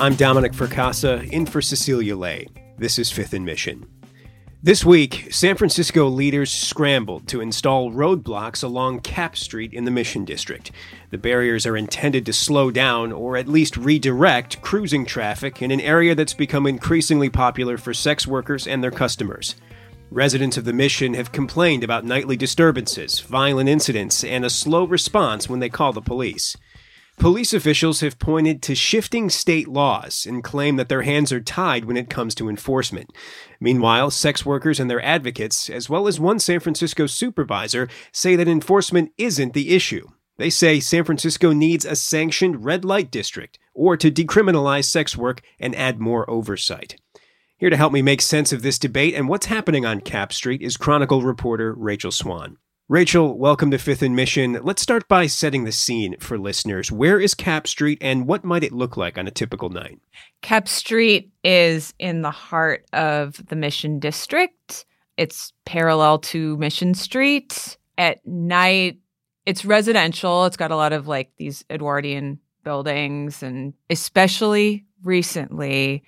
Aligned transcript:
I'm 0.00 0.14
Dominic 0.14 0.52
Fracassa, 0.52 1.30
in 1.30 1.44
for 1.44 1.60
Cecilia 1.60 2.16
Lei. 2.16 2.46
This 2.78 2.98
is 2.98 3.12
Fifth 3.12 3.34
and 3.34 3.44
Mission. 3.44 3.84
This 4.62 4.82
week, 4.82 5.28
San 5.30 5.58
Francisco 5.58 6.08
leaders 6.08 6.50
scrambled 6.50 7.28
to 7.28 7.42
install 7.42 7.92
roadblocks 7.92 8.64
along 8.64 9.00
Capp 9.00 9.36
Street 9.36 9.74
in 9.74 9.84
the 9.84 9.90
Mission 9.90 10.24
District. 10.24 10.70
The 11.10 11.18
barriers 11.18 11.66
are 11.66 11.76
intended 11.76 12.24
to 12.24 12.32
slow 12.32 12.70
down 12.70 13.12
or 13.12 13.36
at 13.36 13.46
least 13.46 13.76
redirect 13.76 14.62
cruising 14.62 15.04
traffic 15.04 15.60
in 15.60 15.70
an 15.70 15.82
area 15.82 16.14
that's 16.14 16.32
become 16.32 16.66
increasingly 16.66 17.28
popular 17.28 17.76
for 17.76 17.92
sex 17.92 18.26
workers 18.26 18.66
and 18.66 18.82
their 18.82 18.90
customers. 18.90 19.54
Residents 20.10 20.56
of 20.56 20.64
the 20.64 20.72
Mission 20.72 21.12
have 21.12 21.30
complained 21.30 21.84
about 21.84 22.06
nightly 22.06 22.38
disturbances, 22.38 23.20
violent 23.20 23.68
incidents, 23.68 24.24
and 24.24 24.46
a 24.46 24.50
slow 24.50 24.84
response 24.84 25.46
when 25.46 25.60
they 25.60 25.68
call 25.68 25.92
the 25.92 26.00
police. 26.00 26.56
Police 27.20 27.52
officials 27.52 28.00
have 28.00 28.18
pointed 28.18 28.62
to 28.62 28.74
shifting 28.74 29.28
state 29.28 29.68
laws 29.68 30.24
and 30.24 30.42
claim 30.42 30.76
that 30.76 30.88
their 30.88 31.02
hands 31.02 31.30
are 31.32 31.40
tied 31.40 31.84
when 31.84 31.98
it 31.98 32.08
comes 32.08 32.34
to 32.36 32.48
enforcement. 32.48 33.12
Meanwhile, 33.60 34.12
sex 34.12 34.46
workers 34.46 34.80
and 34.80 34.90
their 34.90 35.04
advocates, 35.04 35.68
as 35.68 35.90
well 35.90 36.08
as 36.08 36.18
one 36.18 36.38
San 36.38 36.60
Francisco 36.60 37.04
supervisor, 37.06 37.90
say 38.10 38.36
that 38.36 38.48
enforcement 38.48 39.12
isn't 39.18 39.52
the 39.52 39.74
issue. 39.74 40.08
They 40.38 40.48
say 40.48 40.80
San 40.80 41.04
Francisco 41.04 41.52
needs 41.52 41.84
a 41.84 41.94
sanctioned 41.94 42.64
red 42.64 42.86
light 42.86 43.10
district 43.10 43.58
or 43.74 43.98
to 43.98 44.10
decriminalize 44.10 44.86
sex 44.86 45.14
work 45.14 45.42
and 45.58 45.74
add 45.74 46.00
more 46.00 46.28
oversight. 46.30 46.96
Here 47.58 47.68
to 47.68 47.76
help 47.76 47.92
me 47.92 48.00
make 48.00 48.22
sense 48.22 48.50
of 48.50 48.62
this 48.62 48.78
debate 48.78 49.14
and 49.14 49.28
what's 49.28 49.44
happening 49.44 49.84
on 49.84 50.00
Capp 50.00 50.32
Street 50.32 50.62
is 50.62 50.78
Chronicle 50.78 51.20
reporter 51.20 51.74
Rachel 51.74 52.12
Swan. 52.12 52.56
Rachel, 52.90 53.38
welcome 53.38 53.70
to 53.70 53.78
Fifth 53.78 54.02
and 54.02 54.16
Mission. 54.16 54.58
Let's 54.64 54.82
start 54.82 55.06
by 55.06 55.28
setting 55.28 55.62
the 55.62 55.70
scene 55.70 56.16
for 56.18 56.36
listeners. 56.36 56.90
Where 56.90 57.20
is 57.20 57.36
Capp 57.36 57.68
Street 57.68 57.98
and 58.00 58.26
what 58.26 58.42
might 58.42 58.64
it 58.64 58.72
look 58.72 58.96
like 58.96 59.16
on 59.16 59.28
a 59.28 59.30
typical 59.30 59.68
night? 59.68 60.00
Capp 60.42 60.66
Street 60.66 61.30
is 61.44 61.94
in 62.00 62.22
the 62.22 62.32
heart 62.32 62.84
of 62.92 63.40
the 63.46 63.54
Mission 63.54 64.00
District. 64.00 64.84
It's 65.16 65.52
parallel 65.64 66.18
to 66.18 66.56
Mission 66.56 66.94
Street. 66.94 67.78
At 67.96 68.26
night, 68.26 68.98
it's 69.46 69.64
residential. 69.64 70.46
It's 70.46 70.56
got 70.56 70.72
a 70.72 70.76
lot 70.76 70.92
of 70.92 71.06
like 71.06 71.30
these 71.36 71.64
Edwardian 71.70 72.40
buildings, 72.64 73.40
and 73.40 73.72
especially 73.88 74.84
recently, 75.04 76.02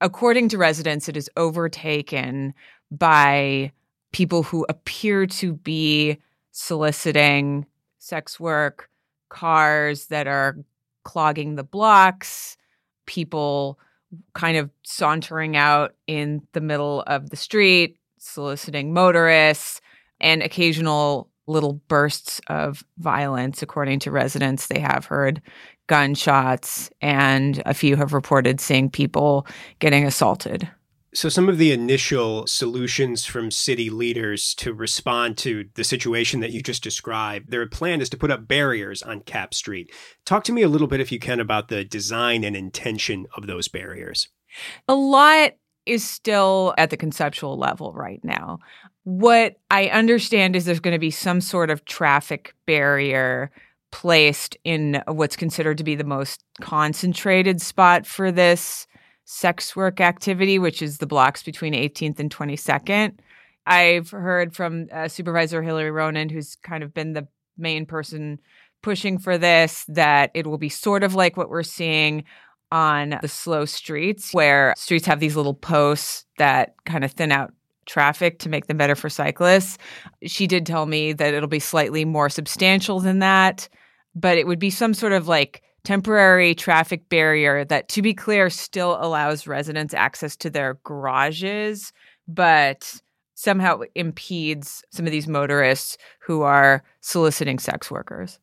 according 0.00 0.48
to 0.48 0.56
residents, 0.56 1.06
it 1.06 1.18
is 1.18 1.28
overtaken 1.36 2.54
by 2.90 3.72
people 4.14 4.44
who 4.44 4.64
appear 4.68 5.26
to 5.26 5.54
be 5.54 6.16
soliciting 6.52 7.66
sex 7.98 8.38
work, 8.38 8.88
cars 9.28 10.06
that 10.06 10.28
are 10.28 10.56
clogging 11.02 11.56
the 11.56 11.64
blocks, 11.64 12.56
people 13.06 13.76
kind 14.32 14.56
of 14.56 14.70
sauntering 14.84 15.56
out 15.56 15.96
in 16.06 16.40
the 16.52 16.60
middle 16.60 17.02
of 17.08 17.30
the 17.30 17.36
street, 17.36 17.98
soliciting 18.18 18.94
motorists, 18.94 19.80
and 20.20 20.44
occasional 20.44 21.28
little 21.48 21.74
bursts 21.88 22.40
of 22.46 22.84
violence. 22.98 23.62
According 23.62 23.98
to 23.98 24.12
residents, 24.12 24.68
they 24.68 24.78
have 24.78 25.06
heard 25.06 25.42
gunshots, 25.88 26.88
and 27.00 27.60
a 27.66 27.74
few 27.74 27.96
have 27.96 28.12
reported 28.12 28.60
seeing 28.60 28.88
people 28.88 29.44
getting 29.80 30.06
assaulted. 30.06 30.70
So, 31.14 31.28
some 31.28 31.48
of 31.48 31.58
the 31.58 31.70
initial 31.70 32.44
solutions 32.48 33.24
from 33.24 33.52
city 33.52 33.88
leaders 33.88 34.52
to 34.56 34.74
respond 34.74 35.38
to 35.38 35.66
the 35.74 35.84
situation 35.84 36.40
that 36.40 36.50
you 36.50 36.60
just 36.60 36.82
described, 36.82 37.52
their 37.52 37.68
plan 37.68 38.00
is 38.00 38.08
to 38.10 38.16
put 38.16 38.32
up 38.32 38.48
barriers 38.48 39.00
on 39.00 39.20
Cap 39.20 39.54
Street. 39.54 39.92
Talk 40.24 40.42
to 40.44 40.52
me 40.52 40.62
a 40.62 40.68
little 40.68 40.88
bit, 40.88 41.00
if 41.00 41.12
you 41.12 41.20
can, 41.20 41.38
about 41.38 41.68
the 41.68 41.84
design 41.84 42.42
and 42.42 42.56
intention 42.56 43.26
of 43.36 43.46
those 43.46 43.68
barriers. 43.68 44.28
A 44.88 44.94
lot 44.96 45.52
is 45.86 46.08
still 46.08 46.74
at 46.78 46.90
the 46.90 46.96
conceptual 46.96 47.56
level 47.56 47.92
right 47.92 48.20
now. 48.24 48.58
What 49.04 49.54
I 49.70 49.86
understand 49.88 50.56
is 50.56 50.64
there's 50.64 50.80
going 50.80 50.96
to 50.96 50.98
be 50.98 51.12
some 51.12 51.40
sort 51.40 51.70
of 51.70 51.84
traffic 51.84 52.54
barrier 52.66 53.52
placed 53.92 54.56
in 54.64 55.00
what's 55.06 55.36
considered 55.36 55.78
to 55.78 55.84
be 55.84 55.94
the 55.94 56.02
most 56.02 56.42
concentrated 56.60 57.60
spot 57.60 58.04
for 58.04 58.32
this 58.32 58.88
sex 59.24 59.74
work 59.74 60.00
activity, 60.00 60.58
which 60.58 60.82
is 60.82 60.98
the 60.98 61.06
blocks 61.06 61.42
between 61.42 61.72
18th 61.72 62.18
and 62.18 62.34
22nd. 62.34 63.14
I've 63.66 64.10
heard 64.10 64.54
from 64.54 64.88
uh, 64.92 65.08
Supervisor 65.08 65.62
Hillary 65.62 65.90
Ronen, 65.90 66.30
who's 66.30 66.56
kind 66.56 66.82
of 66.82 66.92
been 66.92 67.14
the 67.14 67.26
main 67.56 67.86
person 67.86 68.40
pushing 68.82 69.18
for 69.18 69.38
this, 69.38 69.84
that 69.88 70.30
it 70.34 70.46
will 70.46 70.58
be 70.58 70.68
sort 70.68 71.02
of 71.02 71.14
like 71.14 71.36
what 71.36 71.48
we're 71.48 71.62
seeing 71.62 72.24
on 72.70 73.18
the 73.22 73.28
slow 73.28 73.64
streets, 73.64 74.32
where 74.34 74.74
streets 74.76 75.06
have 75.06 75.20
these 75.20 75.36
little 75.36 75.54
posts 75.54 76.26
that 76.38 76.74
kind 76.84 77.04
of 77.04 77.12
thin 77.12 77.32
out 77.32 77.52
traffic 77.86 78.38
to 78.40 78.48
make 78.48 78.66
them 78.66 78.76
better 78.76 78.94
for 78.94 79.08
cyclists. 79.08 79.78
She 80.24 80.46
did 80.46 80.66
tell 80.66 80.86
me 80.86 81.12
that 81.12 81.34
it'll 81.34 81.48
be 81.48 81.60
slightly 81.60 82.04
more 82.04 82.28
substantial 82.28 83.00
than 83.00 83.20
that, 83.20 83.68
but 84.14 84.38
it 84.38 84.46
would 84.46 84.58
be 84.58 84.70
some 84.70 84.94
sort 84.94 85.12
of 85.12 85.28
like 85.28 85.62
temporary 85.84 86.54
traffic 86.54 87.08
barrier 87.08 87.64
that, 87.66 87.88
to 87.90 88.02
be 88.02 88.14
clear, 88.14 88.50
still 88.50 88.96
allows 89.00 89.46
residents 89.46 89.94
access 89.94 90.36
to 90.36 90.50
their 90.50 90.78
garages, 90.84 91.92
but 92.26 93.00
somehow 93.34 93.80
impedes 93.94 94.82
some 94.90 95.06
of 95.06 95.12
these 95.12 95.28
motorists 95.28 95.98
who 96.20 96.42
are 96.42 96.82
soliciting 97.00 97.58
sex 97.58 97.90
workers. 97.90 98.38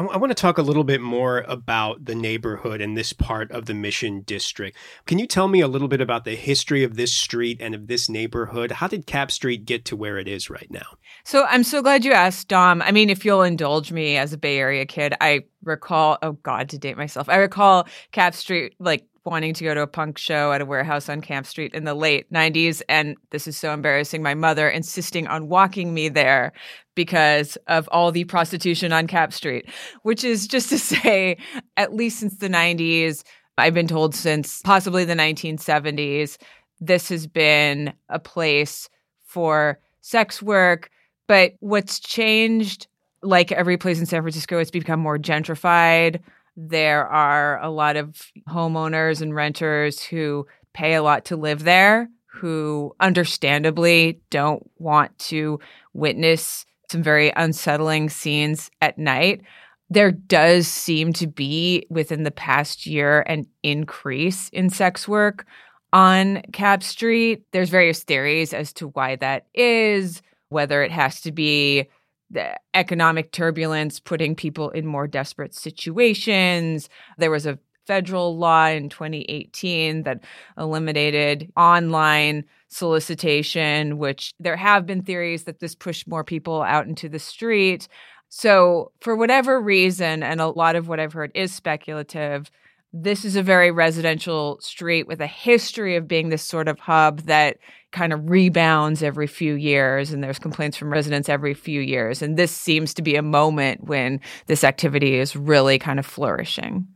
I, 0.00 0.02
w- 0.02 0.14
I 0.14 0.16
want 0.16 0.30
to 0.30 0.34
talk 0.34 0.56
a 0.56 0.62
little 0.62 0.82
bit 0.82 1.02
more 1.02 1.44
about 1.46 2.06
the 2.06 2.14
neighborhood 2.14 2.80
and 2.80 2.96
this 2.96 3.12
part 3.12 3.50
of 3.50 3.66
the 3.66 3.74
Mission 3.74 4.22
District. 4.22 4.74
Can 5.04 5.18
you 5.18 5.26
tell 5.26 5.46
me 5.46 5.60
a 5.60 5.68
little 5.68 5.88
bit 5.88 6.00
about 6.00 6.24
the 6.24 6.36
history 6.36 6.84
of 6.84 6.96
this 6.96 7.12
street 7.12 7.58
and 7.60 7.74
of 7.74 7.86
this 7.86 8.08
neighborhood? 8.08 8.72
How 8.72 8.88
did 8.88 9.06
Capp 9.06 9.30
Street 9.30 9.66
get 9.66 9.84
to 9.84 9.96
where 9.96 10.16
it 10.16 10.26
is 10.26 10.48
right 10.48 10.68
now? 10.70 10.86
So 11.24 11.44
I'm 11.44 11.62
so 11.62 11.82
glad 11.82 12.06
you 12.06 12.12
asked, 12.12 12.48
Dom. 12.48 12.80
I 12.80 12.92
mean, 12.92 13.10
if 13.10 13.26
you'll 13.26 13.42
indulge 13.42 13.92
me 13.92 14.16
as 14.16 14.32
a 14.32 14.38
Bay 14.38 14.56
Area 14.56 14.86
kid, 14.86 15.12
I 15.20 15.40
recall, 15.64 16.16
oh 16.22 16.32
God, 16.32 16.70
to 16.70 16.78
date 16.78 16.96
myself, 16.96 17.28
I 17.28 17.36
recall 17.36 17.86
Capp 18.10 18.34
Street 18.34 18.76
like 18.78 19.04
wanting 19.24 19.52
to 19.54 19.64
go 19.64 19.74
to 19.74 19.82
a 19.82 19.86
punk 19.86 20.18
show 20.18 20.52
at 20.52 20.60
a 20.60 20.66
warehouse 20.66 21.08
on 21.08 21.20
Camp 21.20 21.46
Street 21.46 21.74
in 21.74 21.84
the 21.84 21.94
late 21.94 22.30
90s. 22.32 22.82
And 22.88 23.16
this 23.30 23.46
is 23.46 23.56
so 23.56 23.72
embarrassing. 23.72 24.22
My 24.22 24.34
mother 24.34 24.68
insisting 24.68 25.26
on 25.26 25.48
walking 25.48 25.92
me 25.92 26.08
there 26.08 26.52
because 26.94 27.56
of 27.66 27.88
all 27.92 28.12
the 28.12 28.24
prostitution 28.24 28.92
on 28.92 29.06
Capp 29.06 29.32
Street, 29.32 29.66
which 30.02 30.24
is 30.24 30.46
just 30.46 30.70
to 30.70 30.78
say, 30.78 31.36
at 31.76 31.94
least 31.94 32.20
since 32.20 32.36
the 32.36 32.48
90s, 32.48 33.22
I've 33.58 33.74
been 33.74 33.88
told 33.88 34.14
since 34.14 34.62
possibly 34.62 35.04
the 35.04 35.14
1970s, 35.14 36.38
this 36.80 37.10
has 37.10 37.26
been 37.26 37.92
a 38.08 38.18
place 38.18 38.88
for 39.26 39.78
sex 40.00 40.42
work. 40.42 40.90
But 41.28 41.52
what's 41.60 42.00
changed, 42.00 42.86
like 43.22 43.52
every 43.52 43.76
place 43.76 44.00
in 44.00 44.06
San 44.06 44.22
Francisco, 44.22 44.58
it's 44.58 44.70
become 44.70 44.98
more 44.98 45.18
gentrified 45.18 46.20
there 46.56 47.06
are 47.06 47.62
a 47.62 47.70
lot 47.70 47.96
of 47.96 48.30
homeowners 48.48 49.20
and 49.20 49.34
renters 49.34 50.02
who 50.02 50.46
pay 50.74 50.94
a 50.94 51.02
lot 51.02 51.24
to 51.26 51.36
live 51.36 51.64
there, 51.64 52.08
who 52.26 52.94
understandably 53.00 54.20
don't 54.30 54.68
want 54.78 55.16
to 55.18 55.58
witness 55.92 56.64
some 56.90 57.02
very 57.02 57.32
unsettling 57.36 58.08
scenes 58.08 58.70
at 58.80 58.98
night. 58.98 59.42
There 59.88 60.12
does 60.12 60.68
seem 60.68 61.12
to 61.14 61.26
be 61.26 61.86
within 61.90 62.22
the 62.22 62.30
past 62.30 62.86
year 62.86 63.22
an 63.22 63.46
increase 63.62 64.48
in 64.50 64.70
sex 64.70 65.08
work 65.08 65.46
on 65.92 66.42
Capp 66.52 66.82
Street. 66.82 67.42
There's 67.52 67.70
various 67.70 68.04
theories 68.04 68.54
as 68.54 68.72
to 68.74 68.88
why 68.88 69.16
that 69.16 69.46
is, 69.54 70.22
whether 70.48 70.82
it 70.82 70.92
has 70.92 71.20
to 71.22 71.32
be 71.32 71.88
the 72.30 72.54
economic 72.74 73.32
turbulence 73.32 73.98
putting 74.00 74.34
people 74.34 74.70
in 74.70 74.86
more 74.86 75.06
desperate 75.06 75.54
situations. 75.54 76.88
There 77.18 77.30
was 77.30 77.46
a 77.46 77.58
federal 77.86 78.38
law 78.38 78.66
in 78.66 78.88
2018 78.88 80.04
that 80.04 80.22
eliminated 80.56 81.50
online 81.56 82.44
solicitation, 82.68 83.98
which 83.98 84.32
there 84.38 84.56
have 84.56 84.86
been 84.86 85.02
theories 85.02 85.44
that 85.44 85.58
this 85.58 85.74
pushed 85.74 86.06
more 86.06 86.22
people 86.22 86.62
out 86.62 86.86
into 86.86 87.08
the 87.08 87.18
street. 87.18 87.88
So, 88.28 88.92
for 89.00 89.16
whatever 89.16 89.60
reason, 89.60 90.22
and 90.22 90.40
a 90.40 90.46
lot 90.46 90.76
of 90.76 90.86
what 90.86 91.00
I've 91.00 91.12
heard 91.12 91.32
is 91.34 91.52
speculative, 91.52 92.48
this 92.92 93.24
is 93.24 93.36
a 93.36 93.42
very 93.42 93.70
residential 93.70 94.58
street 94.60 95.06
with 95.06 95.20
a 95.20 95.26
history 95.26 95.96
of 95.96 96.08
being 96.08 96.28
this 96.28 96.42
sort 96.42 96.68
of 96.68 96.78
hub 96.78 97.20
that 97.22 97.58
kind 97.92 98.12
of 98.12 98.28
rebounds 98.28 99.02
every 99.02 99.26
few 99.26 99.54
years 99.54 100.12
and 100.12 100.22
there's 100.22 100.38
complaints 100.38 100.76
from 100.76 100.92
residents 100.92 101.28
every 101.28 101.54
few 101.54 101.80
years. 101.80 102.22
And 102.22 102.36
this 102.36 102.52
seems 102.52 102.94
to 102.94 103.02
be 103.02 103.16
a 103.16 103.22
moment 103.22 103.84
when 103.84 104.20
this 104.46 104.64
activity 104.64 105.16
is 105.16 105.36
really 105.36 105.78
kind 105.78 105.98
of 105.98 106.06
flourishing 106.06 106.86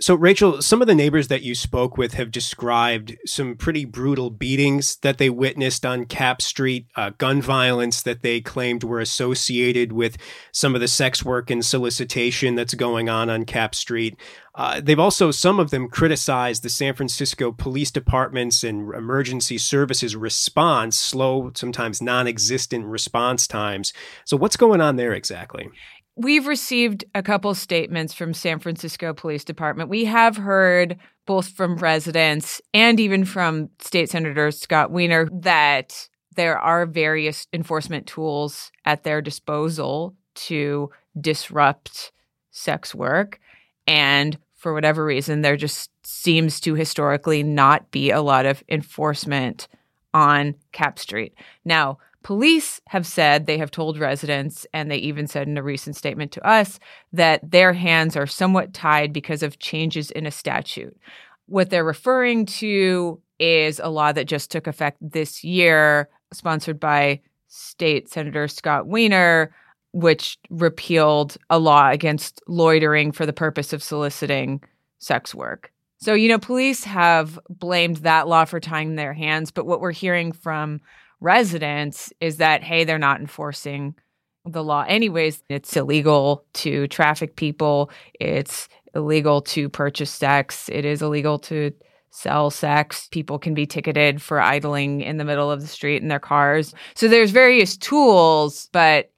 So, 0.00 0.16
Rachel, 0.16 0.60
some 0.62 0.80
of 0.80 0.88
the 0.88 0.96
neighbors 0.96 1.28
that 1.28 1.42
you 1.42 1.54
spoke 1.54 1.96
with 1.96 2.14
have 2.14 2.32
described 2.32 3.16
some 3.24 3.54
pretty 3.54 3.84
brutal 3.84 4.30
beatings 4.30 4.96
that 4.96 5.18
they 5.18 5.30
witnessed 5.30 5.86
on 5.86 6.06
Capp 6.06 6.42
Street, 6.42 6.86
uh, 6.96 7.10
gun 7.18 7.40
violence 7.40 8.02
that 8.02 8.22
they 8.22 8.40
claimed 8.40 8.82
were 8.82 8.98
associated 8.98 9.92
with 9.92 10.16
some 10.50 10.74
of 10.74 10.80
the 10.80 10.88
sex 10.88 11.24
work 11.24 11.50
and 11.50 11.64
solicitation 11.64 12.56
that's 12.56 12.74
going 12.74 13.08
on 13.08 13.30
on 13.30 13.44
Capp 13.44 13.76
Street. 13.76 14.16
Uh, 14.56 14.80
they've 14.82 14.98
also, 14.98 15.30
some 15.30 15.60
of 15.60 15.70
them, 15.70 15.88
criticized 15.88 16.64
the 16.64 16.68
San 16.68 16.94
Francisco 16.94 17.52
Police 17.52 17.92
Department's 17.92 18.64
and 18.64 18.92
emergency 18.94 19.56
services 19.56 20.16
response, 20.16 20.98
slow, 20.98 21.52
sometimes 21.54 22.02
non 22.02 22.26
existent 22.26 22.86
response 22.86 23.46
times. 23.46 23.92
So, 24.24 24.36
what's 24.36 24.56
going 24.56 24.80
on 24.80 24.96
there 24.96 25.12
exactly? 25.12 25.68
We've 26.16 26.46
received 26.46 27.04
a 27.14 27.22
couple 27.22 27.54
statements 27.54 28.12
from 28.12 28.34
San 28.34 28.58
Francisco 28.58 29.14
Police 29.14 29.44
Department. 29.44 29.88
We 29.88 30.04
have 30.04 30.36
heard 30.36 30.98
both 31.24 31.48
from 31.48 31.76
residents 31.76 32.60
and 32.74 33.00
even 33.00 33.24
from 33.24 33.70
State 33.78 34.10
Senator 34.10 34.50
Scott 34.50 34.90
Wiener 34.90 35.28
that 35.40 36.08
there 36.36 36.58
are 36.58 36.84
various 36.84 37.46
enforcement 37.52 38.06
tools 38.06 38.70
at 38.84 39.04
their 39.04 39.22
disposal 39.22 40.14
to 40.34 40.90
disrupt 41.18 42.12
sex 42.50 42.94
work. 42.94 43.40
And 43.86 44.38
for 44.54 44.74
whatever 44.74 45.04
reason, 45.04 45.40
there 45.40 45.56
just 45.56 45.90
seems 46.04 46.60
to 46.60 46.74
historically 46.74 47.42
not 47.42 47.90
be 47.90 48.10
a 48.10 48.22
lot 48.22 48.44
of 48.44 48.62
enforcement 48.68 49.66
on 50.14 50.54
Capp 50.72 50.98
Street. 50.98 51.34
Now, 51.64 51.98
Police 52.22 52.80
have 52.88 53.06
said, 53.06 53.46
they 53.46 53.58
have 53.58 53.70
told 53.70 53.98
residents, 53.98 54.66
and 54.72 54.90
they 54.90 54.96
even 54.96 55.26
said 55.26 55.48
in 55.48 55.58
a 55.58 55.62
recent 55.62 55.96
statement 55.96 56.32
to 56.32 56.46
us, 56.46 56.78
that 57.12 57.50
their 57.50 57.72
hands 57.72 58.16
are 58.16 58.26
somewhat 58.26 58.72
tied 58.72 59.12
because 59.12 59.42
of 59.42 59.58
changes 59.58 60.10
in 60.10 60.26
a 60.26 60.30
statute. 60.30 60.96
What 61.46 61.70
they're 61.70 61.84
referring 61.84 62.46
to 62.46 63.20
is 63.38 63.80
a 63.80 63.90
law 63.90 64.12
that 64.12 64.26
just 64.26 64.50
took 64.50 64.66
effect 64.66 64.98
this 65.00 65.42
year, 65.42 66.08
sponsored 66.32 66.78
by 66.78 67.20
State 67.48 68.08
Senator 68.08 68.48
Scott 68.48 68.86
Wiener, 68.86 69.54
which 69.92 70.38
repealed 70.48 71.36
a 71.50 71.58
law 71.58 71.90
against 71.90 72.40
loitering 72.46 73.12
for 73.12 73.26
the 73.26 73.32
purpose 73.32 73.72
of 73.72 73.82
soliciting 73.82 74.62
sex 74.98 75.34
work. 75.34 75.70
So, 75.98 76.14
you 76.14 76.28
know, 76.28 76.38
police 76.38 76.84
have 76.84 77.38
blamed 77.48 77.98
that 77.98 78.26
law 78.26 78.44
for 78.44 78.58
tying 78.58 78.94
their 78.94 79.12
hands, 79.12 79.50
but 79.50 79.66
what 79.66 79.80
we're 79.80 79.92
hearing 79.92 80.32
from 80.32 80.80
residents 81.22 82.12
is 82.20 82.38
that, 82.38 82.62
hey, 82.62 82.84
they're 82.84 82.98
not 82.98 83.20
enforcing 83.20 83.94
the 84.44 84.64
law 84.64 84.84
anyways. 84.88 85.42
It's 85.48 85.76
illegal 85.76 86.44
to 86.54 86.88
traffic 86.88 87.36
people, 87.36 87.90
it's 88.18 88.68
illegal 88.94 89.40
to 89.42 89.68
purchase 89.68 90.10
sex, 90.10 90.68
it 90.68 90.84
is 90.84 91.00
illegal 91.00 91.38
to 91.40 91.72
sell 92.10 92.50
sex. 92.50 93.08
People 93.10 93.38
can 93.38 93.54
be 93.54 93.66
ticketed 93.66 94.20
for 94.20 94.40
idling 94.40 95.00
in 95.00 95.16
the 95.16 95.24
middle 95.24 95.50
of 95.50 95.62
the 95.62 95.66
street 95.66 96.02
in 96.02 96.08
their 96.08 96.20
cars. 96.20 96.74
So 96.94 97.08
there's 97.08 97.30
various 97.30 97.76
tools, 97.76 98.68
but 98.72 99.10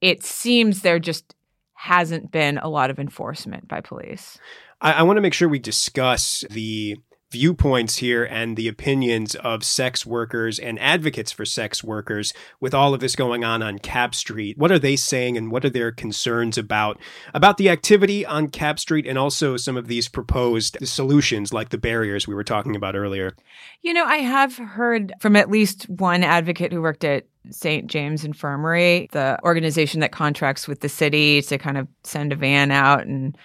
it 0.00 0.22
seems 0.22 0.82
there 0.82 1.00
just 1.00 1.34
hasn't 1.74 2.30
been 2.30 2.58
a 2.58 2.68
lot 2.68 2.90
of 2.90 2.98
enforcement 2.98 3.66
by 3.66 3.80
police. 3.80 4.38
I, 4.80 4.92
I 4.92 5.02
want 5.02 5.16
to 5.16 5.20
make 5.20 5.34
sure 5.34 5.48
we 5.48 5.58
discuss 5.58 6.44
the 6.50 6.98
viewpoints 7.36 7.96
here 7.96 8.24
and 8.24 8.56
the 8.56 8.66
opinions 8.66 9.34
of 9.34 9.62
sex 9.62 10.06
workers 10.06 10.58
and 10.58 10.78
advocates 10.78 11.30
for 11.30 11.44
sex 11.44 11.84
workers 11.84 12.32
with 12.60 12.72
all 12.72 12.94
of 12.94 13.00
this 13.00 13.14
going 13.14 13.44
on 13.44 13.62
on 13.62 13.78
Capp 13.78 14.14
Street. 14.14 14.56
What 14.56 14.72
are 14.72 14.78
they 14.78 14.96
saying 14.96 15.36
and 15.36 15.50
what 15.50 15.62
are 15.62 15.70
their 15.70 15.92
concerns 15.92 16.56
about 16.56 16.98
about 17.34 17.58
the 17.58 17.68
activity 17.68 18.24
on 18.24 18.48
Capp 18.48 18.78
Street 18.78 19.06
and 19.06 19.18
also 19.18 19.58
some 19.58 19.76
of 19.76 19.86
these 19.86 20.08
proposed 20.08 20.78
solutions 20.82 21.52
like 21.52 21.68
the 21.68 21.76
barriers 21.76 22.26
we 22.26 22.34
were 22.34 22.42
talking 22.42 22.74
about 22.74 22.96
earlier? 22.96 23.36
You 23.82 23.92
know, 23.92 24.06
I 24.06 24.16
have 24.16 24.56
heard 24.56 25.12
from 25.20 25.36
at 25.36 25.50
least 25.50 25.90
one 25.90 26.24
advocate 26.24 26.72
who 26.72 26.80
worked 26.80 27.04
at 27.04 27.26
St. 27.50 27.86
James 27.86 28.24
Infirmary, 28.24 29.10
the 29.12 29.38
organization 29.44 30.00
that 30.00 30.10
contracts 30.10 30.66
with 30.66 30.80
the 30.80 30.88
city 30.88 31.42
to 31.42 31.58
kind 31.58 31.76
of 31.76 31.86
send 32.02 32.32
a 32.32 32.36
van 32.36 32.70
out 32.70 33.06
and 33.06 33.36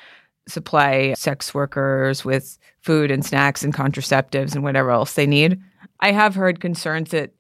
supply 0.48 1.14
sex 1.14 1.54
workers 1.54 2.26
with 2.26 2.58
food 2.82 3.12
and 3.12 3.26
snacks 3.26 3.64
and 3.64 3.74
contraceptives 3.74 4.56
and 4.56 4.64
whatever 4.64 4.92
else 4.92 5.14
they 5.14 5.28
need. 5.28 5.60
I 6.00 6.12
have 6.12 6.36
heard 6.36 6.60
concerns 6.60 7.12
that 7.12 7.32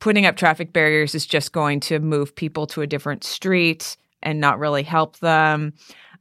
putting 0.00 0.26
up 0.26 0.36
traffic 0.36 0.72
barriers 0.72 1.14
is 1.14 1.26
just 1.26 1.52
going 1.52 1.80
to 1.80 1.98
move 1.98 2.34
people 2.34 2.66
to 2.68 2.82
a 2.82 2.86
different 2.86 3.24
street 3.24 3.96
and 4.22 4.40
not 4.40 4.58
really 4.58 4.82
help 4.82 5.18
them. 5.18 5.74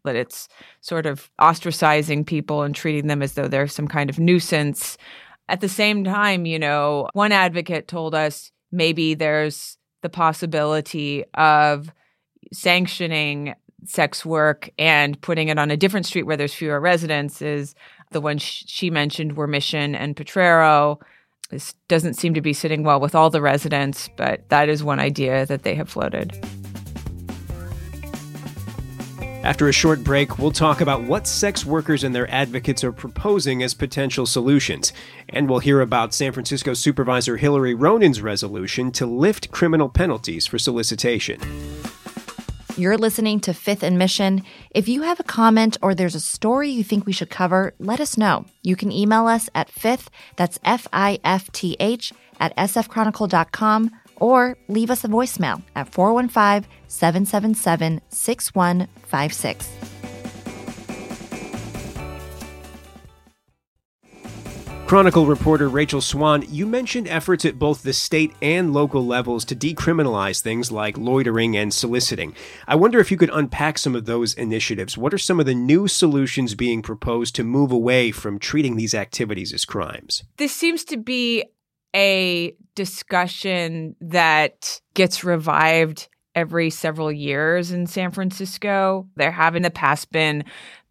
That 0.03 0.15
it's 0.15 0.47
sort 0.81 1.07
of 1.07 1.31
ostracizing 1.41 2.27
people 2.27 2.61
and 2.61 2.75
treating 2.75 3.07
them 3.07 3.23
as 3.23 3.33
though 3.33 3.47
they're 3.47 3.67
some 3.67 3.87
kind 3.87 4.09
of 4.09 4.19
nuisance. 4.19 4.97
At 5.49 5.61
the 5.61 5.69
same 5.69 6.03
time, 6.03 6.45
you 6.45 6.59
know, 6.59 7.09
one 7.13 7.31
advocate 7.31 7.87
told 7.87 8.13
us 8.13 8.51
maybe 8.71 9.15
there's 9.15 9.77
the 10.03 10.09
possibility 10.09 11.23
of 11.33 11.91
sanctioning 12.53 13.55
sex 13.85 14.25
work 14.25 14.69
and 14.77 15.19
putting 15.21 15.47
it 15.47 15.59
on 15.59 15.71
a 15.71 15.77
different 15.77 16.05
street 16.05 16.23
where 16.23 16.37
there's 16.37 16.53
fewer 16.53 16.79
residents 16.79 17.41
is 17.41 17.75
the 18.11 18.21
ones 18.21 18.41
she 18.41 18.89
mentioned 18.89 19.35
were 19.35 19.47
Mission 19.47 19.95
and 19.95 20.15
Potrero. 20.15 20.99
This 21.49 21.73
doesn't 21.87 22.15
seem 22.15 22.33
to 22.33 22.41
be 22.41 22.53
sitting 22.53 22.83
well 22.83 22.99
with 22.99 23.15
all 23.15 23.29
the 23.29 23.41
residents, 23.41 24.09
but 24.17 24.47
that 24.49 24.69
is 24.69 24.83
one 24.83 24.99
idea 24.99 25.45
that 25.45 25.63
they 25.63 25.75
have 25.75 25.89
floated. 25.89 26.33
After 29.45 29.69
a 29.69 29.71
short 29.71 30.03
break, 30.03 30.39
we'll 30.39 30.49
talk 30.49 30.81
about 30.81 31.03
what 31.03 31.27
sex 31.27 31.63
workers 31.63 32.03
and 32.03 32.15
their 32.15 32.27
advocates 32.31 32.83
are 32.83 32.91
proposing 32.91 33.61
as 33.61 33.75
potential 33.75 34.25
solutions. 34.25 34.91
And 35.29 35.47
we'll 35.47 35.59
hear 35.59 35.81
about 35.81 36.15
San 36.15 36.31
Francisco 36.31 36.73
Supervisor 36.73 37.37
Hillary 37.37 37.75
Ronen's 37.75 38.23
resolution 38.23 38.91
to 38.93 39.05
lift 39.05 39.51
criminal 39.51 39.87
penalties 39.87 40.47
for 40.47 40.57
solicitation. 40.57 41.39
You're 42.77 42.97
listening 42.97 43.39
to 43.41 43.53
Fifth 43.53 43.83
and 43.83 43.97
Mission. 43.97 44.43
If 44.71 44.89
you 44.89 45.03
have 45.03 45.21
a 45.21 45.23
comment 45.23 45.77
or 45.81 45.95
there's 45.95 46.13
a 46.15 46.19
story 46.19 46.69
you 46.69 46.83
think 46.83 47.05
we 47.05 47.13
should 47.13 47.29
cover, 47.29 47.73
let 47.79 48.01
us 48.01 48.17
know. 48.17 48.45
You 48.63 48.75
can 48.75 48.91
email 48.91 49.27
us 49.27 49.49
at 49.55 49.69
fifth, 49.69 50.09
that's 50.35 50.59
F 50.65 50.85
I 50.91 51.19
F 51.23 51.49
T 51.53 51.77
H, 51.79 52.11
at 52.37 52.53
sfchronicle.com, 52.57 53.91
or 54.17 54.57
leave 54.67 54.91
us 54.91 55.05
a 55.05 55.07
voicemail 55.07 55.63
at 55.73 55.93
415 55.93 56.69
777 56.89 58.01
6156. 58.09 59.94
Chronicle 64.87 65.25
reporter 65.25 65.67
Rachel 65.67 65.99
Swan, 65.99 66.45
you 66.47 66.67
mentioned 66.67 67.07
efforts 67.07 67.43
at 67.43 67.57
both 67.57 67.81
the 67.81 67.91
state 67.91 68.35
and 68.39 68.71
local 68.71 69.03
levels 69.03 69.43
to 69.45 69.55
decriminalize 69.55 70.41
things 70.41 70.71
like 70.71 70.95
loitering 70.95 71.57
and 71.57 71.73
soliciting. 71.73 72.35
I 72.67 72.75
wonder 72.75 72.99
if 72.99 73.09
you 73.09 73.17
could 73.17 73.31
unpack 73.33 73.79
some 73.79 73.95
of 73.95 74.05
those 74.05 74.35
initiatives. 74.35 74.95
What 74.95 75.11
are 75.11 75.17
some 75.17 75.39
of 75.39 75.47
the 75.47 75.55
new 75.55 75.87
solutions 75.87 76.53
being 76.53 76.83
proposed 76.83 77.33
to 77.35 77.43
move 77.43 77.71
away 77.71 78.11
from 78.11 78.37
treating 78.37 78.75
these 78.75 78.93
activities 78.93 79.53
as 79.53 79.65
crimes? 79.65 80.23
This 80.37 80.53
seems 80.53 80.83
to 80.85 80.97
be 80.97 81.43
a 81.95 82.55
discussion 82.75 83.95
that 84.01 84.81
gets 84.93 85.23
revived 85.23 86.09
every 86.35 86.69
several 86.69 87.11
years 87.11 87.71
in 87.71 87.87
San 87.87 88.11
Francisco. 88.11 89.07
There 89.15 89.31
have 89.31 89.55
in 89.55 89.63
the 89.63 89.71
past 89.71 90.11
been 90.11 90.43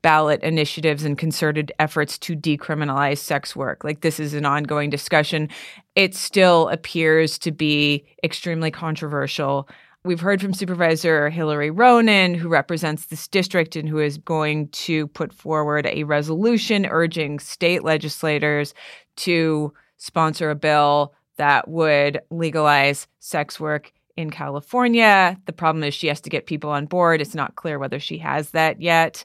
ballot 0.03 0.43
initiatives 0.43 1.05
and 1.05 1.17
concerted 1.17 1.73
efforts 1.79 2.19
to 2.19 2.37
decriminalize 2.37 3.19
sex 3.19 3.57
work. 3.57 3.85
Like 3.85 4.03
this 4.03 4.21
is 4.21 4.35
an 4.35 4.45
ongoing 4.45 4.91
discussion. 4.91 5.49
It 5.95 6.15
still 6.15 6.69
appears 6.69 7.39
to 7.39 7.51
be 7.51 8.05
extremely 8.23 8.71
controversial. 8.71 9.69
We've 10.05 10.21
heard 10.21 10.43
from 10.43 10.53
Supervisor 10.53 11.31
Hillary 11.31 11.71
Ronen, 11.71 12.37
who 12.37 12.51
represents 12.51 13.07
this 13.07 13.27
district 13.27 13.77
and 13.77 13.89
who 13.89 13.99
is 13.99 14.19
going 14.19 14.69
to 14.69 15.07
put 15.09 15.33
forward 15.33 15.87
a 15.87 16.05
resolution 16.05 16.85
urging 16.85 17.39
state 17.39 17.83
legislators 17.83 18.75
to 19.17 19.73
sponsor 19.97 20.51
a 20.51 20.55
bill 20.55 21.15
that 21.39 21.69
would 21.69 22.21
legalize 22.31 23.07
sex 23.21 23.59
work 23.59 23.91
in 24.17 24.31
California. 24.31 25.37
The 25.47 25.53
problem 25.53 25.83
is 25.85 25.95
she 25.95 26.09
has 26.09 26.21
to 26.23 26.31
get 26.31 26.47
people 26.47 26.71
on 26.71 26.87
board. 26.87 27.21
It's 27.21 27.35
not 27.35 27.57
clear 27.57 27.79
whether 27.79 27.99
she 27.99 28.19
has 28.19 28.51
that 28.51 28.81
yet 28.81 29.25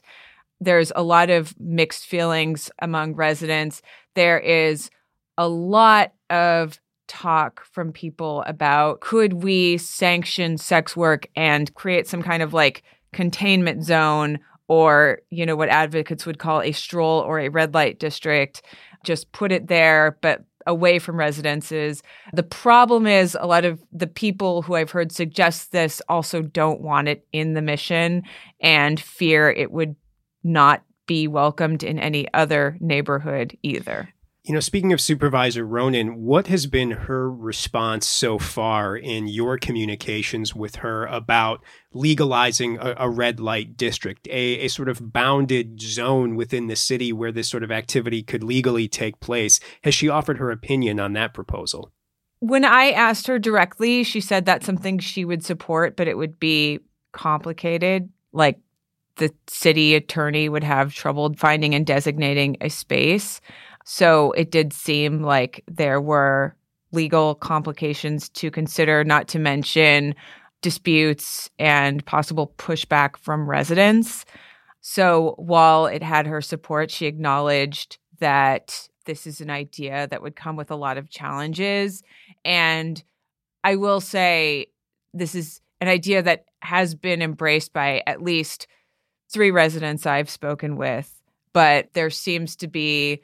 there's 0.60 0.92
a 0.94 1.02
lot 1.02 1.30
of 1.30 1.58
mixed 1.58 2.06
feelings 2.06 2.70
among 2.80 3.14
residents. 3.14 3.82
There 4.14 4.38
is 4.38 4.90
a 5.38 5.48
lot 5.48 6.12
of 6.28 6.78
talk 7.08 7.64
from 7.64 7.92
people 7.92 8.44
about 8.46 9.00
could 9.00 9.42
we 9.42 9.76
sanction 9.78 10.56
sex 10.56 10.96
work 10.96 11.26
and 11.34 11.74
create 11.74 12.06
some 12.06 12.22
kind 12.22 12.40
of 12.40 12.54
like 12.54 12.84
containment 13.12 13.82
zone 13.82 14.38
or 14.68 15.20
you 15.30 15.44
know 15.44 15.56
what 15.56 15.68
advocates 15.68 16.24
would 16.24 16.38
call 16.38 16.62
a 16.62 16.70
stroll 16.70 17.20
or 17.22 17.40
a 17.40 17.48
red 17.48 17.74
light 17.74 17.98
district 17.98 18.62
just 19.02 19.32
put 19.32 19.50
it 19.50 19.66
there 19.66 20.16
but 20.20 20.44
away 20.66 20.98
from 20.98 21.16
residences 21.16 22.02
the 22.32 22.42
problem 22.42 23.06
is 23.06 23.36
a 23.40 23.46
lot 23.46 23.64
of 23.64 23.82
the 23.92 24.06
people 24.06 24.62
who 24.62 24.74
i've 24.74 24.90
heard 24.90 25.12
suggest 25.12 25.72
this 25.72 26.02
also 26.08 26.42
don't 26.42 26.80
want 26.80 27.08
it 27.08 27.26
in 27.32 27.54
the 27.54 27.62
mission 27.62 28.22
and 28.60 29.00
fear 29.00 29.50
it 29.50 29.70
would 29.70 29.96
not 30.42 30.82
be 31.10 31.26
welcomed 31.26 31.82
in 31.82 31.98
any 31.98 32.32
other 32.34 32.76
neighborhood 32.78 33.56
either. 33.64 34.08
You 34.42 34.54
know, 34.54 34.60
speaking 34.60 34.94
of 34.94 35.02
Supervisor 35.02 35.66
Ronen, 35.66 36.16
what 36.16 36.46
has 36.46 36.66
been 36.66 36.92
her 36.92 37.30
response 37.30 38.08
so 38.08 38.38
far 38.38 38.96
in 38.96 39.28
your 39.28 39.58
communications 39.58 40.54
with 40.54 40.76
her 40.76 41.04
about 41.06 41.62
legalizing 41.92 42.78
a, 42.78 42.94
a, 42.96 43.10
red 43.10 43.38
light 43.38 43.76
district, 43.76 44.26
a, 44.28 44.60
a 44.60 44.68
sort 44.68 44.88
of 44.88 45.12
bounded 45.12 45.78
zone 45.82 46.36
within 46.36 46.68
the 46.68 46.76
city 46.76 47.12
where 47.12 47.32
this 47.32 47.50
sort 47.50 47.62
of 47.62 47.70
activity 47.70 48.22
could 48.22 48.42
legally 48.42 48.88
take 48.88 49.20
place? 49.20 49.60
Has 49.84 49.94
she 49.94 50.08
offered 50.08 50.38
her 50.38 50.50
opinion 50.50 50.98
on 50.98 51.12
that 51.12 51.34
proposal? 51.34 51.92
When 52.38 52.64
I 52.64 52.92
asked 52.92 53.26
her 53.26 53.38
directly, 53.38 54.02
she 54.04 54.22
said 54.22 54.46
that's 54.46 54.64
something 54.64 54.98
she 54.98 55.26
would 55.26 55.44
support, 55.44 55.96
but 55.96 56.08
it 56.08 56.16
would 56.16 56.40
be 56.40 56.80
complicated. 57.12 58.08
Like 58.32 58.58
the 59.16 59.34
city 59.46 59.94
attorney 59.94 60.48
would 60.48 60.64
have 60.64 60.94
trouble 60.94 61.34
finding 61.36 61.74
and 61.74 61.86
designating 61.86 62.56
a 62.62 62.70
space. 62.70 63.42
So 63.84 64.32
it 64.32 64.50
did 64.50 64.72
seem 64.72 65.22
like 65.22 65.64
there 65.66 66.00
were 66.00 66.54
legal 66.92 67.34
complications 67.34 68.28
to 68.30 68.50
consider, 68.50 69.04
not 69.04 69.28
to 69.28 69.38
mention 69.38 70.14
disputes 70.62 71.48
and 71.58 72.04
possible 72.04 72.52
pushback 72.58 73.16
from 73.16 73.48
residents. 73.48 74.24
So 74.80 75.34
while 75.38 75.86
it 75.86 76.02
had 76.02 76.26
her 76.26 76.40
support, 76.40 76.90
she 76.90 77.06
acknowledged 77.06 77.98
that 78.18 78.88
this 79.06 79.26
is 79.26 79.40
an 79.40 79.50
idea 79.50 80.06
that 80.08 80.22
would 80.22 80.36
come 80.36 80.56
with 80.56 80.70
a 80.70 80.76
lot 80.76 80.98
of 80.98 81.10
challenges. 81.10 82.02
And 82.44 83.02
I 83.64 83.76
will 83.76 84.00
say, 84.00 84.66
this 85.14 85.34
is 85.34 85.60
an 85.80 85.88
idea 85.88 86.22
that 86.22 86.44
has 86.60 86.94
been 86.94 87.22
embraced 87.22 87.72
by 87.72 88.02
at 88.06 88.22
least 88.22 88.66
three 89.32 89.50
residents 89.50 90.06
I've 90.06 90.30
spoken 90.30 90.76
with, 90.76 91.10
but 91.52 91.88
there 91.94 92.10
seems 92.10 92.56
to 92.56 92.68
be 92.68 93.22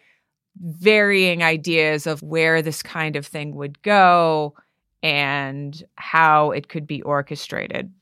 varying 0.61 1.43
ideas 1.43 2.07
of 2.07 2.23
where 2.23 2.63
this 2.63 2.83
kind 2.83 3.17
of 3.17 3.27
thing 3.27 3.55
would 3.55 3.81
go 3.83 4.55
and 5.03 5.85
how 5.97 6.51
it 6.51 6.69
could 6.69 6.87
be 6.87 7.03
orchestrated. 7.03 7.93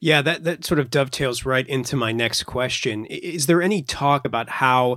Yeah, 0.00 0.20
that, 0.22 0.44
that 0.44 0.64
sort 0.64 0.80
of 0.80 0.90
dovetails 0.90 1.44
right 1.44 1.66
into 1.66 1.96
my 1.96 2.12
next 2.12 2.42
question. 2.44 3.06
Is 3.06 3.46
there 3.46 3.62
any 3.62 3.82
talk 3.82 4.26
about 4.26 4.48
how 4.48 4.96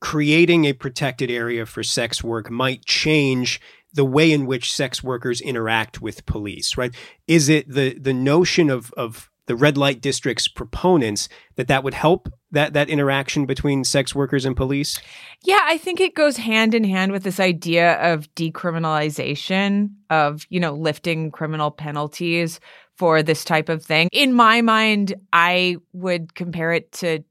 creating 0.00 0.64
a 0.64 0.72
protected 0.72 1.30
area 1.30 1.66
for 1.66 1.82
sex 1.82 2.22
work 2.22 2.50
might 2.50 2.84
change 2.84 3.60
the 3.92 4.04
way 4.04 4.30
in 4.30 4.46
which 4.46 4.72
sex 4.72 5.02
workers 5.02 5.40
interact 5.40 6.00
with 6.00 6.26
police, 6.26 6.76
right? 6.76 6.94
Is 7.26 7.48
it 7.48 7.68
the 7.68 7.98
the 7.98 8.12
notion 8.12 8.70
of 8.70 8.92
of 8.94 9.30
the 9.46 9.56
red 9.56 9.76
light 9.78 10.00
district's 10.00 10.48
proponents 10.48 11.28
that 11.56 11.68
that 11.68 11.82
would 11.82 11.94
help 11.94 12.28
that 12.50 12.72
that 12.72 12.88
interaction 12.88 13.46
between 13.46 13.84
sex 13.84 14.14
workers 14.14 14.44
and 14.44 14.56
police? 14.56 15.00
Yeah, 15.42 15.60
I 15.64 15.78
think 15.78 16.00
it 16.00 16.14
goes 16.14 16.36
hand 16.36 16.74
in 16.74 16.84
hand 16.84 17.12
with 17.12 17.22
this 17.22 17.40
idea 17.40 17.94
of 18.12 18.32
decriminalization 18.34 19.90
of, 20.10 20.46
you 20.48 20.60
know, 20.60 20.74
lifting 20.74 21.30
criminal 21.30 21.70
penalties 21.70 22.60
for 22.96 23.22
this 23.22 23.44
type 23.44 23.68
of 23.68 23.84
thing. 23.84 24.08
In 24.12 24.32
my 24.32 24.62
mind, 24.62 25.14
I 25.32 25.76
would 25.92 26.34
compare 26.34 26.72
it 26.72 26.92
to 26.92 27.24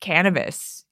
cannabis. 0.00 0.84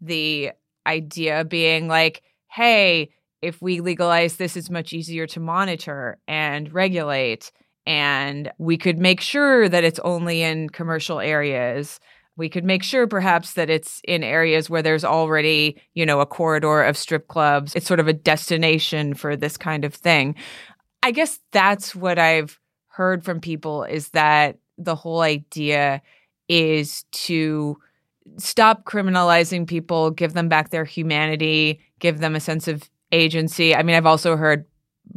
The 0.00 0.52
idea 0.86 1.44
being 1.44 1.88
like, 1.88 2.22
hey, 2.48 3.10
if 3.42 3.62
we 3.62 3.80
legalize 3.80 4.36
this, 4.36 4.56
it's 4.56 4.70
much 4.70 4.92
easier 4.92 5.26
to 5.28 5.40
monitor 5.40 6.18
and 6.26 6.72
regulate 6.72 7.52
and 7.90 8.52
we 8.58 8.78
could 8.78 8.98
make 8.98 9.20
sure 9.20 9.68
that 9.68 9.82
it's 9.82 9.98
only 10.04 10.42
in 10.42 10.68
commercial 10.68 11.18
areas. 11.18 11.98
We 12.36 12.48
could 12.48 12.62
make 12.62 12.84
sure 12.84 13.08
perhaps 13.08 13.54
that 13.54 13.68
it's 13.68 14.00
in 14.06 14.22
areas 14.22 14.70
where 14.70 14.80
there's 14.80 15.04
already 15.04 15.82
you 15.94 16.06
know 16.06 16.20
a 16.20 16.26
corridor 16.26 16.84
of 16.84 16.96
strip 16.96 17.26
clubs. 17.26 17.74
It's 17.74 17.88
sort 17.88 17.98
of 17.98 18.06
a 18.06 18.12
destination 18.12 19.14
for 19.14 19.34
this 19.34 19.56
kind 19.56 19.84
of 19.84 19.92
thing. 19.92 20.36
I 21.02 21.10
guess 21.10 21.40
that's 21.50 21.96
what 21.96 22.18
i've 22.18 22.60
heard 22.86 23.24
from 23.24 23.40
people 23.40 23.82
is 23.82 24.10
that 24.10 24.58
the 24.78 24.94
whole 24.94 25.22
idea 25.22 26.00
is 26.48 27.04
to 27.12 27.76
stop 28.36 28.84
criminalizing 28.84 29.66
people 29.66 30.12
give 30.12 30.34
them 30.34 30.48
back 30.48 30.70
their 30.70 30.84
humanity 30.84 31.80
give 31.98 32.20
them 32.20 32.36
a 32.36 32.40
sense 32.40 32.68
of 32.68 32.88
agency. 33.10 33.74
I 33.74 33.82
mean 33.82 33.96
i've 33.96 34.06
also 34.06 34.36
heard 34.36 34.64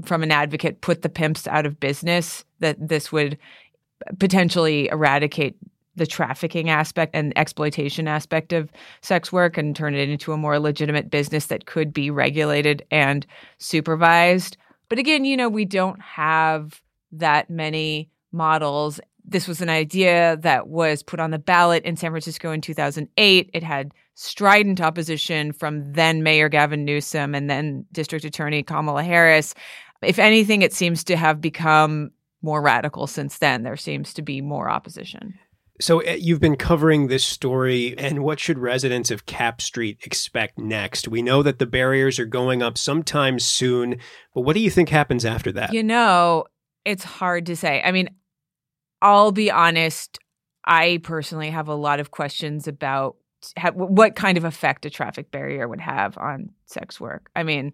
from 0.04 0.24
an 0.24 0.32
advocate 0.32 0.82
put 0.82 1.02
the 1.02 1.10
pimps 1.10 1.48
out 1.48 1.66
of 1.66 1.80
business, 1.80 2.46
that 2.60 2.76
this 2.80 3.12
would 3.12 3.38
potentially 4.20 4.88
eradicate 4.90 5.56
the 5.96 6.08
trafficking 6.08 6.70
aspect 6.70 7.16
and 7.16 7.38
exploitation 7.38 8.08
aspect 8.08 8.52
of 8.52 8.72
sex 9.02 9.32
work 9.32 9.58
and 9.58 9.76
turn 9.76 9.94
it 9.94 10.10
into 10.10 10.34
a 10.34 10.38
more 10.38 10.60
legitimate 10.60 11.10
business 11.10 11.48
that 11.48 11.66
could 11.66 11.94
be 11.94 12.10
regulated 12.10 12.84
and 12.90 13.26
supervised. 13.60 14.58
But 14.90 14.98
again, 15.00 15.26
you 15.26 15.38
know, 15.38 15.50
we 15.50 15.66
don't 15.66 16.02
have 16.02 16.82
that 17.12 17.50
many 17.50 18.10
models. 18.32 19.00
This 19.24 19.48
was 19.48 19.62
an 19.62 19.70
idea 19.70 20.38
that 20.42 20.68
was 20.68 21.04
put 21.04 21.20
on 21.20 21.32
the 21.32 21.40
ballot 21.40 21.84
in 21.84 21.96
San 21.96 22.12
Francisco 22.12 22.52
in 22.52 22.62
2008. 22.62 23.50
It 23.54 23.64
had 23.64 23.94
strident 24.16 24.82
opposition 24.82 25.52
from 25.52 25.94
then 25.94 26.24
Mayor 26.24 26.50
Gavin 26.50 26.86
Newsom 26.86 27.34
and 27.34 27.50
then 27.50 27.86
District 27.92 28.26
Attorney 28.26 28.64
Kamala 28.64 29.04
Harris. 29.04 29.54
If 30.04 30.20
anything, 30.20 30.62
it 30.62 30.74
seems 30.74 31.04
to 31.06 31.16
have 31.16 31.42
become 31.42 32.12
more 32.42 32.62
radical 32.62 33.08
since 33.08 33.38
then. 33.38 33.64
There 33.64 33.78
seems 33.78 34.14
to 34.16 34.22
be 34.22 34.42
more 34.42 34.70
opposition. 34.70 35.34
So 35.82 36.04
uh, 36.04 36.12
you've 36.12 36.40
been 36.40 36.56
covering 36.56 37.08
this 37.08 37.24
story, 37.24 37.98
and 37.98 38.24
what 38.24 38.40
should 38.40 38.60
residents 38.60 39.10
of 39.10 39.26
Capp 39.26 39.60
Street 39.60 40.00
expect 40.04 40.60
next? 40.60 41.08
We 41.08 41.22
know 41.22 41.42
that 41.42 41.58
the 41.58 41.66
barriers 41.66 42.20
are 42.20 42.26
going 42.26 42.62
up 42.62 42.78
sometime 42.78 43.40
soon, 43.40 43.98
but 44.36 44.42
what 44.42 44.54
do 44.54 44.60
you 44.60 44.70
think 44.70 44.90
happens 44.90 45.26
after 45.26 45.52
that? 45.54 45.74
You 45.74 45.84
know, 45.84 46.46
it's 46.86 47.04
hard 47.04 47.48
to 47.48 47.56
say. 47.56 47.82
I 47.84 47.92
mean, 47.92 48.10
I'll 49.02 49.32
be 49.32 49.50
honest. 49.50 50.20
I 50.64 51.00
personally 51.04 51.50
have 51.50 51.68
a 51.68 51.76
lot 51.76 52.00
of 52.00 52.12
questions 52.12 52.68
about 52.68 53.16
what 53.74 54.16
kind 54.16 54.38
of 54.38 54.46
effect 54.46 54.86
a 54.86 54.90
traffic 54.90 55.32
barrier 55.32 55.68
would 55.68 55.82
have 55.82 56.18
on 56.18 56.52
sex 56.66 57.02
work. 57.02 57.30
I 57.36 57.44
mean, 57.44 57.74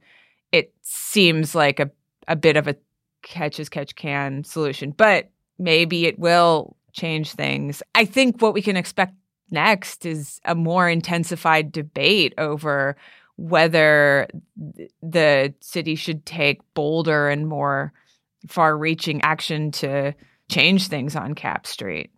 it 0.52 0.74
seems 0.82 1.54
like 1.54 1.80
a 1.80 1.92
a 2.30 2.36
bit 2.36 2.56
of 2.56 2.68
a 2.68 2.76
catch 3.22 3.60
as 3.60 3.68
catch 3.68 3.96
can 3.96 4.46
solution, 4.46 4.92
but 4.92 5.30
maybe 5.58 6.06
it 6.06 6.18
will 6.18 6.78
change 6.94 7.34
things. 7.34 7.84
I 7.94 8.06
think 8.06 8.42
what 8.42 8.54
we 8.54 8.62
can 8.62 8.78
expect 8.78 9.14
next 9.52 10.06
is 10.06 10.40
a 10.46 10.56
more 10.56 10.88
intensified 10.88 11.72
debate 11.72 12.34
over 12.38 12.96
whether 13.36 14.28
the 15.02 15.54
city 15.60 15.96
should 15.96 16.26
take 16.26 16.62
bolder 16.74 17.30
and 17.30 17.48
more 17.48 17.94
far 18.48 18.78
reaching 18.78 19.22
action 19.22 19.72
to 19.72 20.14
change 20.50 20.88
things 20.88 21.16
on 21.16 21.36
Capp 21.36 21.66
Street. 21.66 22.12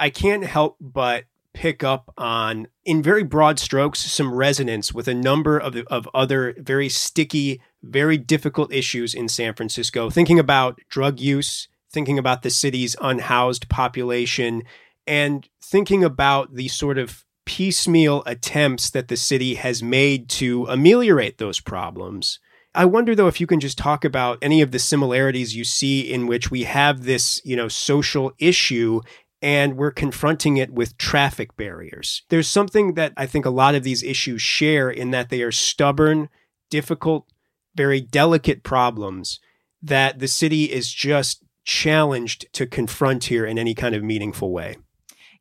I 0.00 0.10
can't 0.10 0.44
help 0.44 0.76
but 0.80 1.24
pick 1.52 1.84
up 1.84 2.12
on, 2.16 2.66
in 2.84 3.02
very 3.02 3.22
broad 3.22 3.58
strokes, 3.58 4.00
some 4.00 4.34
resonance 4.34 4.92
with 4.92 5.08
a 5.08 5.14
number 5.14 5.58
of, 5.58 5.76
of 5.88 6.08
other 6.14 6.54
very 6.58 6.88
sticky, 6.88 7.60
very 7.82 8.16
difficult 8.16 8.72
issues 8.72 9.14
in 9.14 9.28
San 9.28 9.54
Francisco. 9.54 10.10
Thinking 10.10 10.38
about 10.38 10.80
drug 10.88 11.20
use, 11.20 11.68
thinking 11.92 12.18
about 12.18 12.42
the 12.42 12.50
city's 12.50 12.96
unhoused 13.00 13.68
population, 13.68 14.62
and 15.06 15.48
thinking 15.62 16.04
about 16.04 16.54
the 16.54 16.68
sort 16.68 16.98
of 16.98 17.24
piecemeal 17.44 18.22
attempts 18.24 18.90
that 18.90 19.08
the 19.08 19.16
city 19.16 19.54
has 19.54 19.82
made 19.82 20.28
to 20.28 20.66
ameliorate 20.66 21.38
those 21.38 21.60
problems. 21.60 22.38
I 22.74 22.84
wonder 22.86 23.14
though 23.14 23.26
if 23.26 23.40
you 23.40 23.46
can 23.46 23.60
just 23.60 23.76
talk 23.76 24.04
about 24.04 24.38
any 24.40 24.62
of 24.62 24.70
the 24.70 24.78
similarities 24.78 25.54
you 25.54 25.64
see 25.64 26.10
in 26.10 26.26
which 26.26 26.50
we 26.50 26.62
have 26.62 27.04
this, 27.04 27.40
you 27.44 27.56
know, 27.56 27.68
social 27.68 28.32
issue 28.38 29.00
and 29.42 29.76
we're 29.76 29.90
confronting 29.90 30.56
it 30.56 30.70
with 30.70 30.96
traffic 30.96 31.56
barriers. 31.56 32.22
There's 32.28 32.48
something 32.48 32.94
that 32.94 33.12
I 33.16 33.26
think 33.26 33.44
a 33.44 33.50
lot 33.50 33.74
of 33.74 33.82
these 33.82 34.02
issues 34.02 34.40
share 34.40 34.88
in 34.88 35.10
that 35.10 35.28
they 35.28 35.42
are 35.42 35.52
stubborn, 35.52 36.28
difficult, 36.70 37.26
very 37.74 38.00
delicate 38.00 38.62
problems 38.62 39.40
that 39.82 40.18
the 40.18 40.28
city 40.28 40.64
is 40.64 40.92
just 40.92 41.42
challenged 41.64 42.52
to 42.52 42.66
confront 42.66 43.24
here 43.24 43.44
in 43.44 43.58
any 43.58 43.74
kind 43.74 43.94
of 43.94 44.02
meaningful 44.02 44.52
way. 44.52 44.76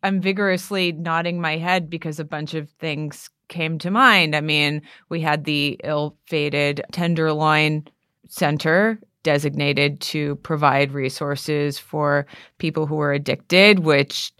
I'm 0.03 0.19
vigorously 0.19 0.91
nodding 0.91 1.39
my 1.39 1.57
head 1.57 1.89
because 1.89 2.19
a 2.19 2.25
bunch 2.25 2.53
of 2.53 2.69
things 2.79 3.29
came 3.47 3.77
to 3.79 3.91
mind. 3.91 4.35
I 4.35 4.41
mean, 4.41 4.81
we 5.09 5.21
had 5.21 5.43
the 5.43 5.79
ill 5.83 6.17
fated 6.27 6.81
Tenderloin 6.91 7.87
Center 8.27 8.99
designated 9.23 10.01
to 10.01 10.37
provide 10.37 10.93
resources 10.93 11.77
for 11.77 12.25
people 12.57 12.87
who 12.87 12.99
are 12.99 13.13
addicted, 13.13 13.79
which 13.79 14.31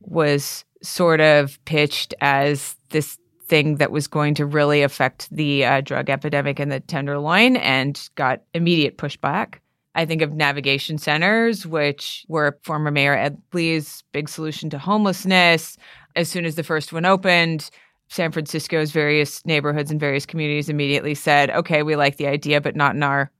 was 0.00 0.64
sort 0.82 1.20
of 1.20 1.62
pitched 1.66 2.14
as 2.22 2.76
this 2.88 3.18
thing 3.50 3.76
that 3.76 3.90
was 3.90 4.06
going 4.06 4.34
to 4.36 4.46
really 4.46 4.80
affect 4.82 5.28
the 5.30 5.64
uh, 5.64 5.80
drug 5.82 6.08
epidemic 6.08 6.58
in 6.58 6.70
the 6.70 6.80
Tenderloin 6.80 7.56
and 7.56 8.08
got 8.14 8.42
immediate 8.54 8.96
pushback. 8.96 9.56
I 9.94 10.06
think 10.06 10.22
of 10.22 10.32
navigation 10.32 10.98
centers, 10.98 11.66
which 11.66 12.24
were 12.28 12.58
former 12.62 12.92
Mayor 12.92 13.16
Ed 13.16 13.42
Lee's 13.52 14.04
big 14.12 14.28
solution 14.28 14.70
to 14.70 14.78
homelessness. 14.78 15.76
As 16.14 16.28
soon 16.28 16.44
as 16.44 16.54
the 16.54 16.62
first 16.62 16.92
one 16.92 17.04
opened, 17.04 17.70
San 18.08 18.30
Francisco's 18.30 18.92
various 18.92 19.44
neighborhoods 19.44 19.90
and 19.90 19.98
various 19.98 20.26
communities 20.26 20.68
immediately 20.68 21.14
said, 21.14 21.50
okay, 21.50 21.82
we 21.82 21.96
like 21.96 22.16
the 22.16 22.28
idea, 22.28 22.60
but 22.60 22.76
not 22.76 22.94
in 22.94 23.02
our 23.02 23.30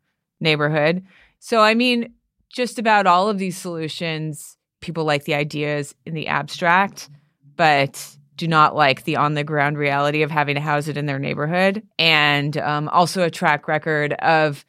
neighborhood. 0.40 1.04
So, 1.38 1.60
I 1.60 1.74
mean, 1.74 2.12
just 2.52 2.80
about 2.80 3.06
all 3.06 3.28
of 3.28 3.38
these 3.38 3.56
solutions, 3.56 4.56
people 4.80 5.04
like 5.04 5.24
the 5.24 5.34
ideas 5.34 5.94
in 6.04 6.14
the 6.14 6.26
abstract, 6.26 7.08
but 7.56 8.16
do 8.40 8.48
not 8.48 8.74
like 8.74 9.04
the 9.04 9.16
on 9.16 9.34
the 9.34 9.44
ground 9.44 9.76
reality 9.76 10.22
of 10.22 10.30
having 10.30 10.54
to 10.54 10.62
house 10.62 10.88
it 10.88 10.96
in 10.96 11.04
their 11.04 11.18
neighborhood. 11.18 11.86
And 11.98 12.56
um, 12.56 12.88
also 12.88 13.22
a 13.22 13.30
track 13.30 13.68
record 13.68 14.14
of, 14.14 14.64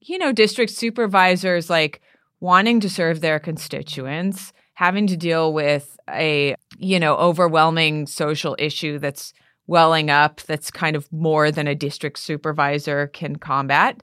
you 0.00 0.18
know, 0.18 0.30
district 0.30 0.70
supervisors 0.70 1.68
like 1.68 2.00
wanting 2.38 2.78
to 2.78 2.88
serve 2.88 3.20
their 3.20 3.40
constituents, 3.40 4.52
having 4.74 5.08
to 5.08 5.16
deal 5.16 5.52
with 5.52 5.98
a, 6.08 6.54
you 6.76 7.00
know, 7.00 7.16
overwhelming 7.16 8.06
social 8.06 8.54
issue 8.56 9.00
that's 9.00 9.32
welling 9.66 10.10
up 10.10 10.40
that's 10.42 10.70
kind 10.70 10.94
of 10.94 11.12
more 11.12 11.50
than 11.50 11.66
a 11.66 11.74
district 11.74 12.20
supervisor 12.20 13.08
can 13.08 13.34
combat 13.34 14.00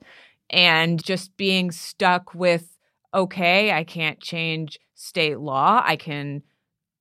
and 0.49 1.01
just 1.03 1.35
being 1.37 1.71
stuck 1.71 2.35
with 2.35 2.77
okay 3.15 3.71
i 3.71 3.83
can't 3.83 4.19
change 4.19 4.77
state 4.93 5.39
law 5.39 5.81
i 5.83 5.95
can 5.95 6.43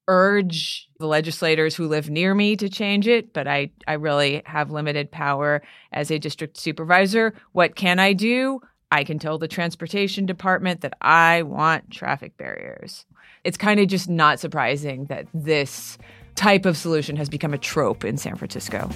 urge 0.08 0.88
the 0.98 1.06
legislators 1.06 1.74
who 1.74 1.88
live 1.88 2.10
near 2.10 2.34
me 2.34 2.56
to 2.56 2.68
change 2.68 3.08
it, 3.08 3.32
but 3.32 3.46
I, 3.48 3.70
I 3.86 3.94
really 3.94 4.42
have 4.46 4.70
limited 4.70 5.10
power 5.10 5.62
as 5.92 6.10
a 6.10 6.18
district 6.18 6.56
supervisor. 6.56 7.34
What 7.52 7.76
can 7.76 7.98
I 7.98 8.12
do? 8.12 8.60
I 8.90 9.04
can 9.04 9.18
tell 9.18 9.38
the 9.38 9.48
transportation 9.48 10.26
department 10.26 10.82
that 10.82 10.96
I 11.00 11.42
want 11.42 11.90
traffic 11.90 12.36
barriers. 12.36 13.06
It's 13.42 13.56
kind 13.56 13.80
of 13.80 13.88
just 13.88 14.08
not 14.08 14.40
surprising 14.40 15.06
that 15.06 15.26
this 15.34 15.98
type 16.34 16.64
of 16.64 16.76
solution 16.76 17.16
has 17.16 17.28
become 17.28 17.54
a 17.54 17.58
trope 17.58 18.04
in 18.04 18.16
San 18.16 18.36
Francisco. 18.36 18.90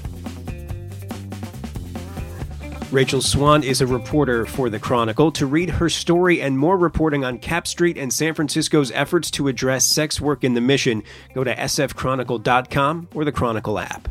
Rachel 2.90 3.20
Swan 3.20 3.64
is 3.64 3.82
a 3.82 3.86
reporter 3.86 4.46
for 4.46 4.70
The 4.70 4.78
Chronicle. 4.78 5.30
To 5.32 5.44
read 5.44 5.68
her 5.68 5.90
story 5.90 6.40
and 6.40 6.58
more 6.58 6.78
reporting 6.78 7.22
on 7.22 7.38
Capp 7.38 7.66
Street 7.66 7.98
and 7.98 8.10
San 8.10 8.32
Francisco's 8.32 8.90
efforts 8.92 9.30
to 9.32 9.48
address 9.48 9.84
sex 9.84 10.22
work 10.22 10.42
in 10.42 10.54
the 10.54 10.62
mission, 10.62 11.02
go 11.34 11.44
to 11.44 11.54
sfchronicle.com 11.54 13.08
or 13.14 13.26
the 13.26 13.32
Chronicle 13.32 13.78
app. 13.78 14.08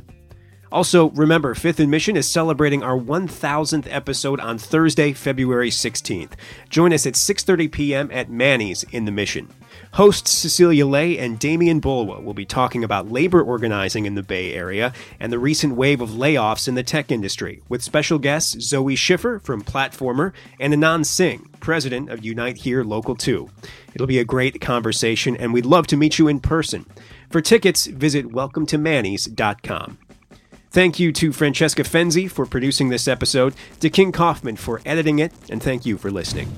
Also, 0.72 1.10
remember, 1.12 1.56
Fifth 1.56 1.80
and 1.80 1.90
Mission 1.90 2.16
is 2.16 2.28
celebrating 2.28 2.84
our 2.84 3.00
1000th 3.00 3.88
episode 3.90 4.40
on 4.40 4.60
Thursday, 4.60 5.12
February 5.12 5.72
16th. 5.72 6.34
Join 6.70 6.94
us 6.94 7.08
at 7.08 7.14
6:30 7.14 7.72
p.m. 7.72 8.12
at 8.12 8.30
Manny's 8.30 8.84
in 8.92 9.06
the 9.06 9.12
Mission. 9.12 9.48
Hosts 9.94 10.32
Cecilia 10.32 10.86
Lei 10.86 11.18
and 11.18 11.40
Demian 11.40 11.82
Bulwa 11.82 12.24
will 12.24 12.34
be 12.34 12.46
talking 12.46 12.84
about 12.84 13.12
labor 13.12 13.42
organizing 13.42 14.06
in 14.06 14.16
the 14.16 14.24
Bay 14.24 14.54
Area 14.54 14.94
and 15.20 15.32
the 15.32 15.40
recent 15.40 15.76
wave 15.76 16.02
of 16.02 16.12
layoffs 16.12 16.68
in 16.68 16.76
the 16.76 16.84
tech 16.84 17.12
industry, 17.12 17.62
with 17.68 17.84
special 17.84 18.20
guests 18.20 18.60
Zoe 18.62 18.96
Schiffer 18.96 19.40
from 19.40 19.64
Platformer 19.64 20.34
and 20.60 20.74
Anand 20.74 21.06
Singh, 21.06 21.50
president 21.60 22.10
of 22.10 22.24
Unite 22.24 22.58
Here 22.58 22.84
Local 22.84 23.16
2. 23.16 23.50
It'll 23.94 24.08
be 24.08 24.20
a 24.20 24.26
great 24.26 24.62
conversation, 24.62 25.36
and 25.36 25.54
we'd 25.54 25.66
love 25.66 25.88
to 25.88 25.98
meet 25.98 26.20
you 26.20 26.28
in 26.28 26.40
person. 26.40 26.86
For 27.30 27.42
tickets, 27.42 27.88
visit 27.88 28.28
welcometomannys.com. 28.28 29.98
Thank 30.70 31.00
you 31.00 31.12
to 31.14 31.32
Francesca 31.32 31.84
Fenzi 31.84 32.30
for 32.30 32.46
producing 32.46 32.90
this 32.90 33.08
episode, 33.08 33.56
to 33.80 33.90
King 33.90 34.12
Kaufman 34.12 34.58
for 34.58 34.82
editing 34.86 35.20
it, 35.20 35.34
and 35.50 35.64
thank 35.64 35.86
you 35.86 35.98
for 35.98 36.12
listening. 36.12 36.54